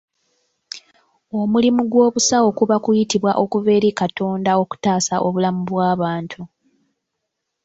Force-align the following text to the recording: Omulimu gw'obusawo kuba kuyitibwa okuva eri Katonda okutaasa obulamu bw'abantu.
Omulimu 1.39 1.81
gw'obusawo 1.91 2.49
kuba 2.57 2.75
kuyitibwa 2.83 3.31
okuva 3.43 3.69
eri 3.77 3.89
Katonda 3.99 4.51
okutaasa 4.63 5.15
obulamu 5.27 5.61
bw'abantu. 5.69 6.41